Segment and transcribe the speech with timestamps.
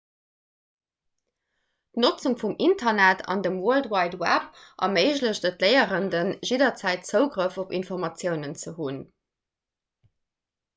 [2.03, 4.49] d'notzung vum internet an dem world wide web
[4.89, 9.01] erméiglecht et léierenden jidderzäit zougrëff op informatiounen ze hunn